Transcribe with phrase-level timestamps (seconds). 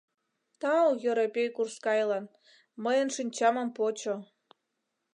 [0.59, 2.25] Тау Йӧрепей курскайлан,
[2.83, 4.15] мыйын шинчамым почо.